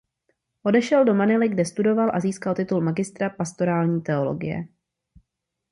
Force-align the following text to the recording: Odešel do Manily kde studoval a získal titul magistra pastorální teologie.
Odešel 0.63 1.05
do 1.05 1.13
Manily 1.13 1.49
kde 1.49 1.65
studoval 1.65 2.11
a 2.13 2.19
získal 2.19 2.55
titul 2.55 2.81
magistra 2.81 3.29
pastorální 3.29 4.01
teologie. 4.01 4.67